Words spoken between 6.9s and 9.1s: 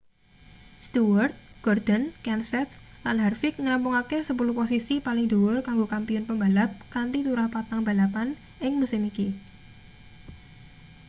kanthi turah patang balapan ing musim